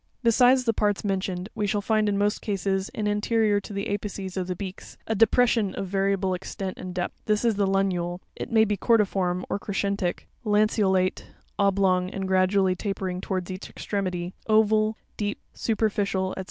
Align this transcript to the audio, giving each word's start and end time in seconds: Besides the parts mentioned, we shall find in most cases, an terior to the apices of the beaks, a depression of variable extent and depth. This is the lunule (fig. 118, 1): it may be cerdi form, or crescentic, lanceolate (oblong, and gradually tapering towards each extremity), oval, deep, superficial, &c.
Besides 0.23 0.63
the 0.63 0.73
parts 0.73 1.03
mentioned, 1.03 1.49
we 1.53 1.67
shall 1.67 1.79
find 1.79 2.09
in 2.09 2.17
most 2.17 2.41
cases, 2.41 2.89
an 2.95 3.05
terior 3.21 3.61
to 3.61 3.71
the 3.71 3.85
apices 3.95 4.35
of 4.35 4.47
the 4.47 4.55
beaks, 4.55 4.97
a 5.05 5.13
depression 5.13 5.75
of 5.75 5.89
variable 5.89 6.33
extent 6.33 6.79
and 6.79 6.91
depth. 6.91 7.13
This 7.25 7.45
is 7.45 7.53
the 7.53 7.67
lunule 7.67 8.17
(fig. 8.35 8.49
118, 8.49 8.49
1): 8.49 8.49
it 8.49 8.51
may 8.51 8.65
be 8.65 8.77
cerdi 8.77 9.05
form, 9.05 9.45
or 9.47 9.59
crescentic, 9.59 10.27
lanceolate 10.43 11.27
(oblong, 11.59 12.09
and 12.09 12.27
gradually 12.27 12.75
tapering 12.75 13.21
towards 13.21 13.51
each 13.51 13.69
extremity), 13.69 14.33
oval, 14.49 14.97
deep, 15.17 15.37
superficial, 15.53 16.33
&c. 16.35 16.39